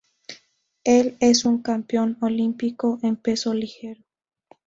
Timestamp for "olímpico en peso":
2.21-3.53